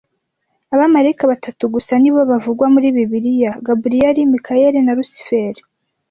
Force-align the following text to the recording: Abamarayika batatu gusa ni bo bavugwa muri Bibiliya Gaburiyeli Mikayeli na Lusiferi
Abamarayika 0.73 1.25
batatu 1.31 1.63
gusa 1.75 1.93
ni 2.01 2.09
bo 2.13 2.21
bavugwa 2.31 2.65
muri 2.73 2.87
Bibiliya 2.95 3.51
Gaburiyeli 3.65 4.21
Mikayeli 4.31 4.79
na 4.83 4.93
Lusiferi 4.97 5.61